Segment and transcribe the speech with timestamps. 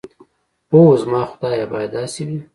[0.71, 2.39] اوح زما خدايه بايد داسې وي.